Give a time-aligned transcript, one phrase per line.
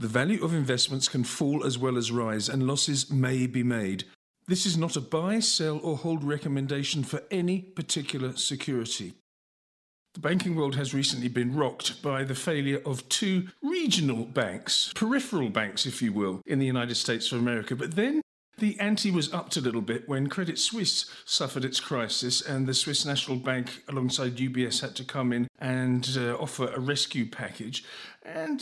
[0.00, 4.04] The value of investments can fall as well as rise, and losses may be made.
[4.46, 9.12] This is not a buy, sell, or hold recommendation for any particular security.
[10.14, 15.50] The banking world has recently been rocked by the failure of two regional banks, peripheral
[15.50, 17.76] banks, if you will, in the United States of America.
[17.76, 18.22] But then
[18.60, 22.74] the ante was upped a little bit when Credit Suisse suffered its crisis, and the
[22.74, 27.84] Swiss National Bank, alongside UBS, had to come in and uh, offer a rescue package.
[28.22, 28.60] And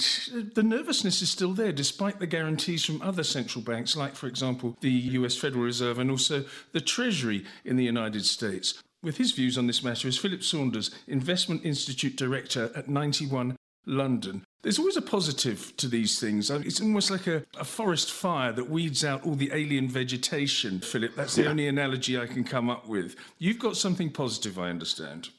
[0.54, 4.76] the nervousness is still there, despite the guarantees from other central banks, like, for example,
[4.80, 8.82] the US Federal Reserve and also the Treasury in the United States.
[9.02, 13.57] With his views on this matter is Philip Saunders, Investment Institute Director at 91
[13.88, 14.44] London.
[14.62, 16.50] There's always a positive to these things.
[16.50, 21.14] It's almost like a, a forest fire that weeds out all the alien vegetation, Philip.
[21.14, 21.48] That's the yeah.
[21.48, 23.16] only analogy I can come up with.
[23.38, 25.30] You've got something positive, I understand.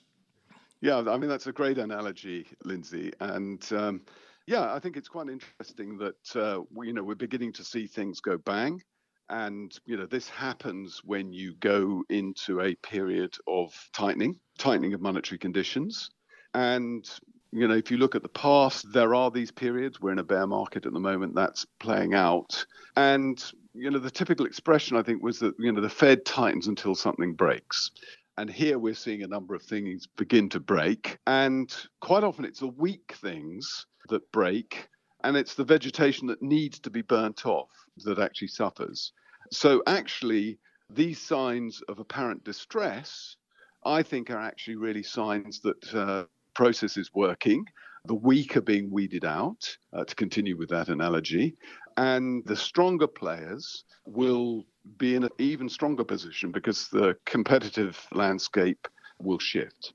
[0.81, 3.12] Yeah, I mean, that's a great analogy, Lindsay.
[3.20, 4.02] And um,
[4.48, 7.85] yeah, I think it's quite interesting that, uh, we, you know, we're beginning to see
[7.85, 8.81] things go bang.
[9.29, 15.02] And, you know, this happens when you go into a period of tightening, tightening of
[15.02, 16.09] monetary conditions.
[16.55, 17.07] And
[17.52, 20.00] you know, if you look at the past, there are these periods.
[20.00, 21.34] We're in a bear market at the moment.
[21.34, 22.64] That's playing out.
[22.96, 26.68] And, you know, the typical expression, I think, was that, you know, the Fed tightens
[26.68, 27.92] until something breaks.
[28.38, 31.18] And here we're seeing a number of things begin to break.
[31.26, 34.88] And quite often it's the weak things that break.
[35.24, 37.70] And it's the vegetation that needs to be burnt off
[38.05, 39.12] that actually suffers.
[39.52, 43.36] So, actually, these signs of apparent distress,
[43.84, 45.94] I think, are actually really signs that.
[45.94, 46.26] Uh,
[46.60, 47.63] process is working.
[48.12, 49.62] The weak are being weeded out,
[49.93, 51.55] uh, to continue with that analogy.
[51.96, 54.65] And the stronger players will
[54.98, 58.84] be in an even stronger position because the competitive landscape
[59.20, 59.93] will shift.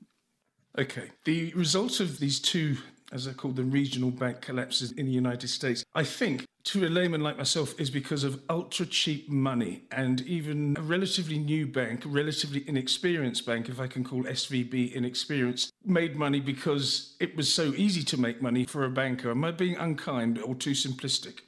[0.83, 1.11] Okay.
[1.25, 2.77] The result of these two
[3.11, 6.89] as they're called, the regional bank collapses in the United States, I think to a
[6.89, 12.01] layman like myself is because of ultra cheap money and even a relatively new bank,
[12.05, 17.73] relatively inexperienced bank, if I can call SVB inexperienced, made money because it was so
[17.75, 19.29] easy to make money for a banker.
[19.29, 21.41] Am I being unkind or too simplistic?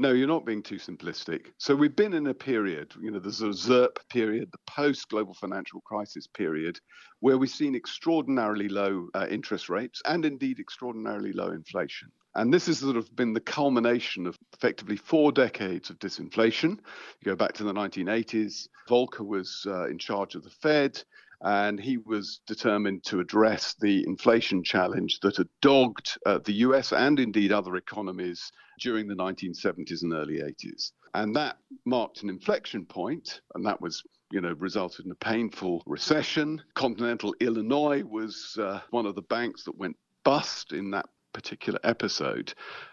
[0.00, 1.46] No, you're not being too simplistic.
[1.58, 5.34] So we've been in a period, you know, the a ZIRP period, the post global
[5.34, 6.78] financial crisis period,
[7.18, 12.12] where we've seen extraordinarily low uh, interest rates and indeed extraordinarily low inflation.
[12.36, 16.78] And this has sort of been the culmination of effectively four decades of disinflation.
[17.20, 21.02] You go back to the 1980s, Volcker was uh, in charge of the Fed
[21.42, 26.92] and he was determined to address the inflation challenge that had dogged uh, the US
[26.92, 28.50] and indeed other economies
[28.80, 30.92] during the 1970s and early 80s.
[31.14, 35.82] And that marked an inflection point, and that was you know, resulted in a painful
[35.86, 36.62] recession.
[36.74, 42.52] Continental Illinois was uh, one of the banks that went bust in that particular episode.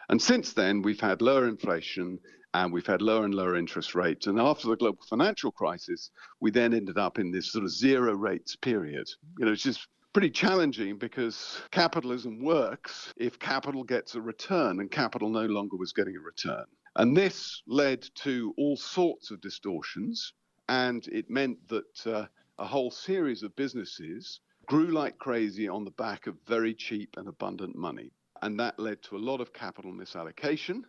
[0.10, 2.20] And since then, we've had lower inflation
[2.64, 4.28] and we've had lower and lower interest rates.
[4.28, 8.14] And after the global financial crisis, we then ended up in this sort of zero
[8.14, 9.10] rates period.
[9.38, 14.90] You know, it's just pretty challenging because capitalism works if capital gets a return, and
[14.90, 16.64] capital no longer was getting a return.
[16.96, 20.32] And this led to all sorts of distortions,
[20.70, 22.26] and it meant that uh,
[22.58, 27.28] a whole series of businesses grew like crazy on the back of very cheap and
[27.28, 28.14] abundant money.
[28.42, 30.84] And that led to a lot of capital misallocation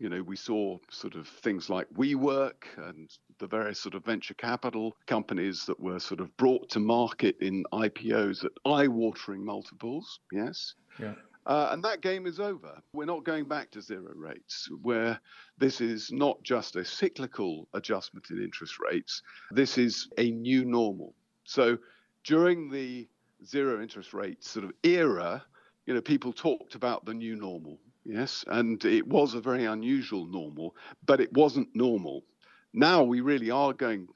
[0.00, 4.34] you know, we saw sort of things like WeWork and the various sort of venture
[4.34, 10.20] capital companies that were sort of brought to market in IPOs at eye-watering multiples.
[10.32, 10.74] Yes.
[10.98, 11.14] Yeah.
[11.46, 12.80] Uh, and that game is over.
[12.94, 15.20] We're not going back to zero rates, where
[15.58, 19.22] this is not just a cyclical adjustment in interest rates.
[19.50, 21.14] This is a new normal.
[21.44, 21.76] So
[22.24, 23.06] during the
[23.44, 25.42] zero interest rate sort of era,
[25.86, 27.78] you know, people talked about the new normal.
[28.04, 30.74] Yes, and it was a very unusual normal,
[31.06, 32.24] but it wasn't normal.
[32.72, 34.08] Now we really are going,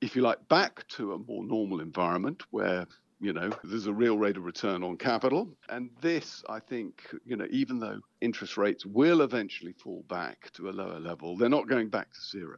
[0.00, 2.86] if you like, back to a more normal environment where
[3.20, 7.36] you know there's a real rate of return on capital and this i think you
[7.36, 11.68] know even though interest rates will eventually fall back to a lower level they're not
[11.68, 12.56] going back to zero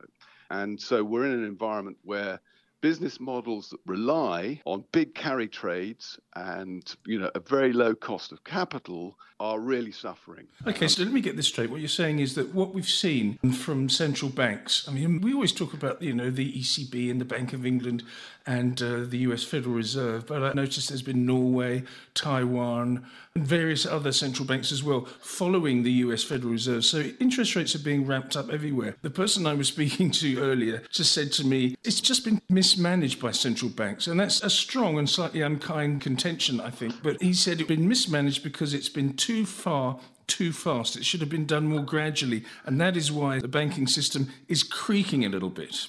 [0.50, 2.40] and so we're in an environment where
[2.82, 8.32] business models that rely on big carry trades and you know a very low cost
[8.32, 10.46] of capital are really suffering.
[10.69, 11.69] Okay, so let me get this straight.
[11.69, 15.52] What you're saying is that what we've seen from central banks, I mean, we always
[15.52, 18.05] talk about you know the ECB and the Bank of England
[18.46, 21.84] and uh, the US Federal Reserve, but I noticed there's been Norway,
[22.14, 26.84] Taiwan, and various other central banks as well following the US Federal Reserve.
[26.84, 28.96] So interest rates are being ramped up everywhere.
[29.02, 32.71] The person I was speaking to earlier just said to me, it's just been mis
[32.72, 34.06] mismanaged by central banks.
[34.06, 37.02] And that's a strong and slightly unkind contention, I think.
[37.02, 40.96] But he said it's been mismanaged because it's been too far too fast.
[40.96, 42.44] It should have been done more gradually.
[42.64, 45.88] And that is why the banking system is creaking a little bit.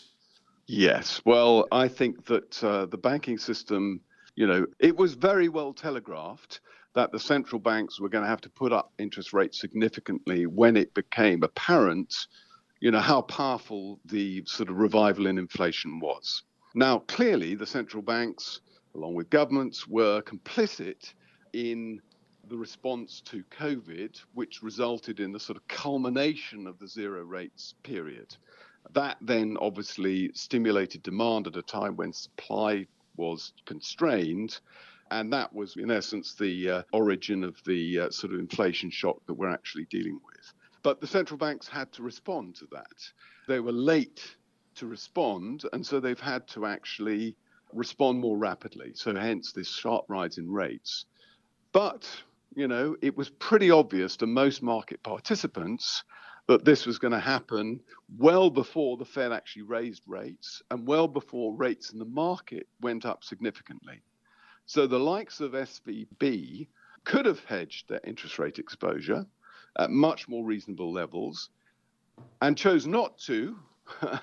[0.65, 1.21] Yes.
[1.23, 4.01] Well, I think that uh, the banking system,
[4.35, 6.59] you know, it was very well telegraphed
[6.95, 10.75] that the central banks were going to have to put up interest rates significantly when
[10.75, 12.13] it became apparent,
[12.81, 16.43] you know, how powerful the sort of revival in inflation was.
[16.73, 18.61] Now, clearly, the central banks,
[18.95, 21.13] along with governments, were complicit
[21.53, 22.01] in
[22.49, 27.75] the response to COVID, which resulted in the sort of culmination of the zero rates
[27.83, 28.35] period.
[28.91, 34.59] That then obviously stimulated demand at a time when supply was constrained.
[35.11, 39.21] And that was, in essence, the uh, origin of the uh, sort of inflation shock
[39.27, 40.53] that we're actually dealing with.
[40.81, 43.11] But the central banks had to respond to that.
[43.47, 44.35] They were late
[44.75, 47.35] to respond, and so they've had to actually
[47.73, 48.91] respond more rapidly.
[48.93, 51.05] So, hence this sharp rise in rates.
[51.71, 52.07] But,
[52.55, 56.03] you know, it was pretty obvious to most market participants
[56.47, 57.79] that this was going to happen
[58.17, 63.05] well before the Fed actually raised rates and well before rates in the market went
[63.05, 64.01] up significantly.
[64.65, 66.67] So the likes of SVB
[67.05, 69.25] could have hedged their interest rate exposure
[69.77, 71.49] at much more reasonable levels
[72.41, 73.57] and chose not to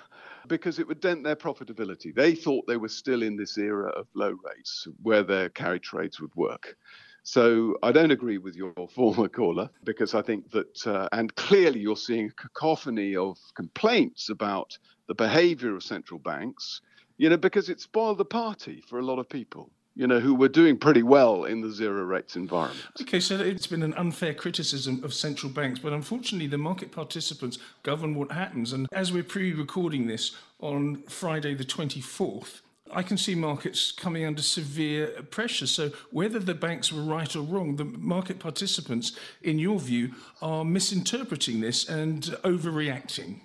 [0.51, 2.15] because it would dent their profitability.
[2.15, 6.21] They thought they were still in this era of low rates where their carry trades
[6.21, 6.77] would work.
[7.23, 11.81] So I don't agree with your former caller because I think that, uh, and clearly
[11.81, 14.77] you're seeing a cacophony of complaints about
[15.07, 16.81] the behavior of central banks,
[17.17, 20.35] you know, because it spoiled the party for a lot of people you know, who
[20.35, 22.87] were doing pretty well in the zero rates environment.
[23.03, 27.59] Okay, so it's been an unfair criticism of central banks, but unfortunately, the market participants
[27.83, 28.73] govern what happens.
[28.73, 32.61] And as we're pre recording this on Friday, the 24th,
[32.93, 35.67] I can see markets coming under severe pressure.
[35.67, 39.13] So, whether the banks were right or wrong, the market participants,
[39.43, 43.41] in your view, are misinterpreting this and overreacting.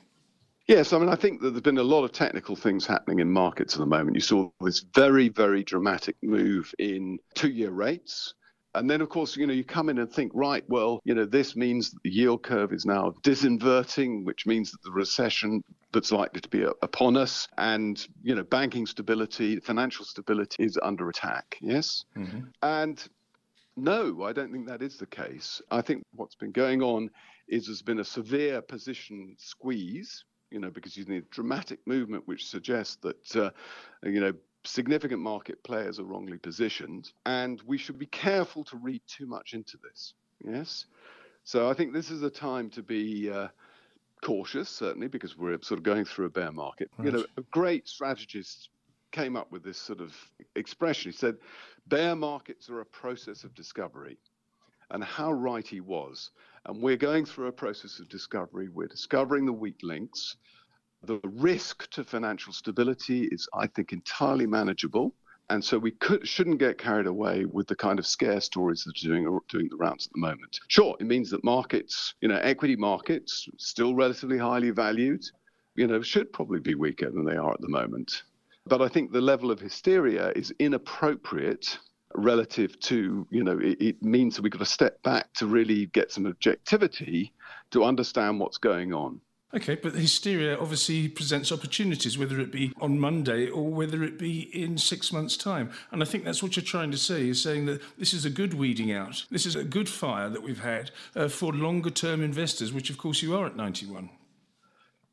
[0.68, 3.30] Yes, I mean, I think that there's been a lot of technical things happening in
[3.30, 4.16] markets at the moment.
[4.16, 8.34] You saw this very, very dramatic move in two year rates.
[8.74, 11.24] And then, of course, you know, you come in and think, right, well, you know,
[11.24, 15.64] this means that the yield curve is now disinverting, which means that the recession
[15.94, 21.08] that's likely to be upon us and, you know, banking stability, financial stability is under
[21.08, 21.58] attack.
[21.62, 22.04] Yes.
[22.18, 22.40] Mm-hmm.
[22.64, 23.08] And
[23.78, 25.62] no, I don't think that is the case.
[25.72, 27.10] I think what's been going on
[27.48, 32.48] is there's been a severe position squeeze, you know, because you need dramatic movement which
[32.48, 33.50] suggests that, uh,
[34.04, 39.02] you know, significant market players are wrongly positioned, and we should be careful to read
[39.06, 40.14] too much into this.
[40.44, 40.86] Yes.
[41.44, 43.50] So I think this is a time to be uh,
[44.24, 46.90] cautious, certainly, because we're sort of going through a bear market.
[46.98, 47.08] Right.
[47.08, 48.70] You know, a great strategist
[49.12, 50.16] came up with this sort of
[50.56, 51.12] expression.
[51.12, 51.36] He said,
[51.88, 54.18] bear markets are a process of discovery.
[54.92, 56.32] And how right he was.
[56.66, 58.70] And we're going through a process of discovery.
[58.70, 60.38] We're discovering the weak links.
[61.04, 65.14] The risk to financial stability is, I think, entirely manageable.
[65.50, 68.98] And so we could, shouldn't get carried away with the kind of scare stories that
[68.98, 70.60] are doing, doing the rounds at the moment.
[70.70, 75.24] Sure, it means that markets, you know, equity markets, still relatively highly valued,
[75.76, 78.24] you know, should probably be weaker than they are at the moment.
[78.66, 81.78] But I think the level of hysteria is inappropriate
[82.18, 85.88] relative to, you know, it, it means that we've got to step back to really
[85.88, 87.34] get some objectivity
[87.72, 89.22] to understand what's going on.
[89.54, 94.42] Okay, but hysteria obviously presents opportunities, whether it be on Monday or whether it be
[94.54, 95.72] in six months' time.
[95.92, 98.30] And I think that's what you're trying to say, is saying that this is a
[98.30, 99.24] good weeding out.
[99.32, 102.98] This is a good fire that we've had uh, for longer term investors, which of
[102.98, 104.10] course you are at 91.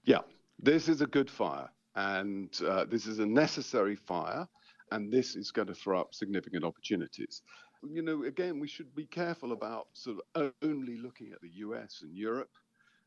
[0.04, 0.20] Yeah,
[0.58, 1.68] this is a good fire.
[1.94, 4.48] And uh, this is a necessary fire.
[4.92, 7.42] And this is going to throw up significant opportunities
[7.90, 12.02] you know, again, we should be careful about sort of only looking at the US
[12.02, 12.50] and Europe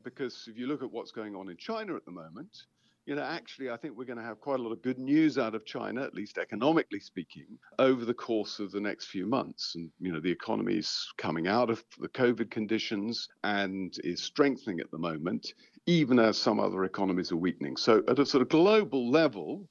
[0.04, 2.66] because if you look at what's going on in China at the moment,
[3.06, 5.38] you know, actually, I think we're going to have quite a lot of good news
[5.38, 7.46] out of China, at least economically speaking,
[7.78, 9.76] over the course of the next few months.
[9.76, 14.80] And, you know, the economy is coming out of the COVID conditions and is strengthening
[14.80, 15.54] at the moment,
[15.86, 17.78] even as some other economies are weakening.
[17.78, 19.68] So, at a sort of global level,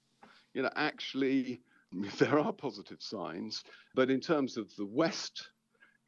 [0.53, 1.61] you know, actually,
[2.19, 3.63] there are positive signs.
[3.95, 5.49] But in terms of the West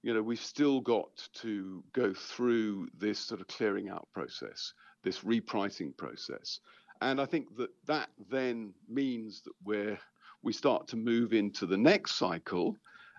[0.07, 5.21] you know, we've still got to go through this sort of clearing out process, this
[5.23, 6.61] repricing process.
[7.01, 9.99] And I think that that then means that we're,
[10.45, 12.77] we start to move into the next cycle.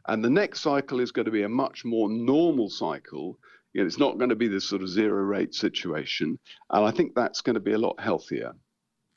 [0.08, 3.38] And the next cycle is going to be a much more normal cycle.
[3.74, 6.40] You know, it's not going to be this sort of zero rate situation.
[6.70, 8.54] And I think that's going to be a lot healthier.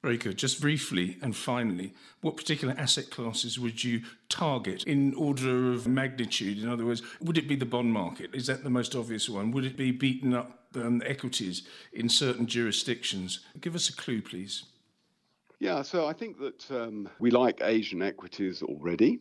[0.02, 0.38] Very good.
[0.38, 1.92] Just briefly and finally,
[2.23, 6.59] what particular asset classes would you target in order of magnitude?
[6.59, 8.35] In other words, would it be the bond market?
[8.35, 9.50] Is that the most obvious one?
[9.50, 13.40] Would it be beaten up um, equities in certain jurisdictions?
[13.61, 14.64] Give us a clue, please.
[15.59, 19.21] Yeah, so I think that um, we like Asian equities already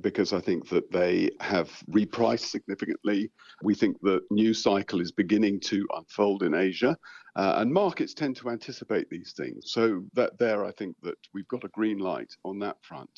[0.00, 3.30] because I think that they have repriced significantly.
[3.62, 6.96] We think the new cycle is beginning to unfold in Asia,
[7.36, 9.72] uh, and markets tend to anticipate these things.
[9.72, 13.10] So that there, I think that we've got a green light on that front.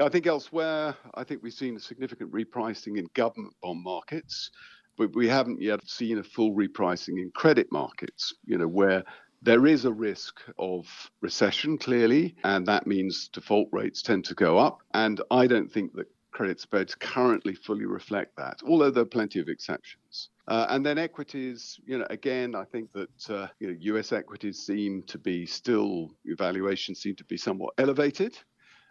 [0.00, 4.50] I think elsewhere, I think we've seen a significant repricing in government bond markets,
[4.96, 9.04] but we haven't yet seen a full repricing in credit markets, you know, where
[9.42, 10.86] there is a risk of
[11.20, 14.78] recession, clearly, and that means default rates tend to go up.
[14.94, 19.38] And I don't think that credit spreads currently fully reflect that, although there are plenty
[19.38, 20.30] of exceptions.
[20.48, 24.12] Uh, and then equities, you know, again, I think that uh, you know, U.S.
[24.12, 28.36] equities seem to be still valuations seem to be somewhat elevated.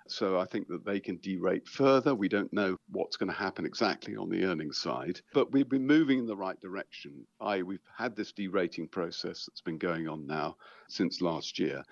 [0.07, 2.15] So I think that they can derate further.
[2.15, 5.85] We don't know what's going to happen exactly on the earnings side, but we've been
[5.85, 7.25] moving in the right direction.
[7.39, 10.55] I we've had this derating process that's been going on now
[10.87, 11.83] since last year.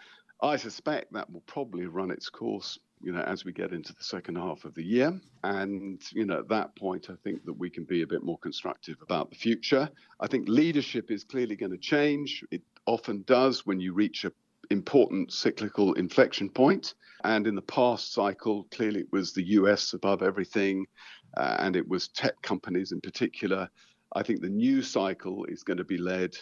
[0.41, 4.03] I suspect that will probably run its course you know, as we get into the
[4.03, 5.20] second half of the year.
[5.43, 8.38] And, you know, at that point, I think that we can be a bit more
[8.39, 9.89] constructive about the future.
[10.20, 12.43] I think leadership is clearly going to change.
[12.51, 14.31] It often does when you reach a
[14.72, 16.96] important cyclical inflection point.
[17.24, 20.86] And in the past cycle, clearly it was the US above everything,
[21.38, 23.70] uh, and it was tech companies in particular.
[24.13, 26.36] I think the new cycle is going to be led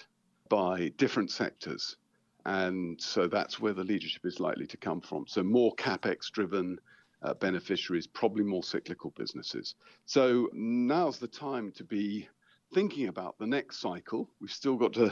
[0.47, 1.97] by different sectors.
[2.45, 5.25] And so that's where the leadership is likely to come from.
[5.27, 6.79] So more capex driven
[7.21, 9.75] uh, beneficiaries, probably more cyclical businesses.
[10.05, 12.27] So now's the time to be
[12.73, 14.29] thinking about the next cycle.
[14.39, 15.11] We've still got to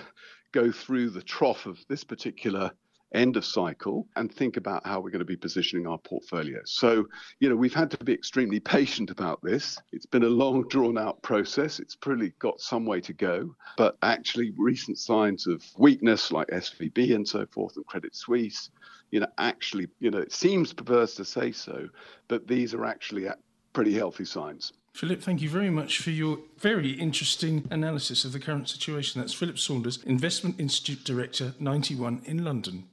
[0.51, 2.71] go through the trough of this particular
[3.13, 6.59] end of cycle and think about how we're going to be positioning our portfolio.
[6.65, 7.05] So,
[7.39, 9.77] you know, we've had to be extremely patient about this.
[9.91, 11.79] It's been a long, drawn out process.
[11.79, 13.55] It's probably got some way to go.
[13.77, 18.69] But actually, recent signs of weakness like SVB and so forth and Credit Suisse,
[19.11, 21.87] you know, actually, you know, it seems perverse to say so,
[22.27, 23.27] but these are actually
[23.73, 24.73] pretty healthy signs.
[24.93, 29.21] Philip, thank you very much for your very interesting analysis of the current situation.
[29.21, 32.85] That's Philip Saunders, Investment Institute Director, 91 in London.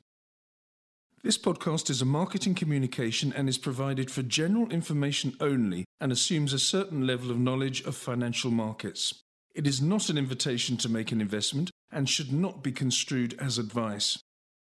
[1.25, 6.52] This podcast is a marketing communication and is provided for general information only and assumes
[6.52, 9.23] a certain level of knowledge of financial markets.
[9.54, 13.57] It is not an invitation to make an investment and should not be construed as
[13.57, 14.19] advice.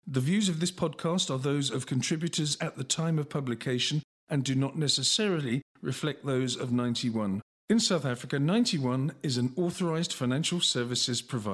[0.06, 4.44] The views of this podcast are those of contributors at the time of publication and
[4.44, 7.42] do not necessarily reflect those of 91.
[7.68, 11.44] In South Africa, 91 is an authorized financial services provider.